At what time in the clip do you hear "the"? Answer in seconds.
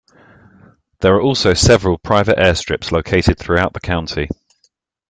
3.73-3.79